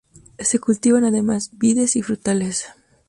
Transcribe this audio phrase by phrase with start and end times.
[0.39, 2.65] Se cultivan además vides y frutales.